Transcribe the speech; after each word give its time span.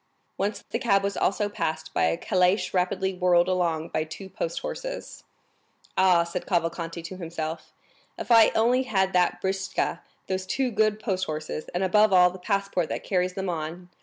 Once 0.35 0.63
the 0.71 0.79
cab 0.79 1.03
was 1.03 1.15
also 1.15 1.47
passed 1.47 1.93
by 1.93 2.05
a 2.05 2.17
calash 2.17 2.73
rapidly 2.73 3.13
whirled 3.13 3.47
along 3.47 3.87
by 3.87 4.03
two 4.03 4.29
post 4.29 4.61
horses. 4.61 5.25
"Ah," 5.95 6.23
said 6.23 6.47
Cavalcanti 6.47 7.03
to 7.03 7.17
himself, 7.17 7.71
"if 8.17 8.31
I 8.31 8.49
only 8.55 8.81
had 8.81 9.13
that 9.13 9.39
britzka, 9.43 10.01
those 10.25 10.47
two 10.47 10.71
good 10.71 10.99
post 10.99 11.25
horses, 11.25 11.65
and 11.75 11.83
above 11.83 12.13
all 12.13 12.31
the 12.31 12.39
passport 12.39 12.89
that 12.89 13.03
carries 13.03 13.35
them 13.35 13.47
on!" 13.47 13.89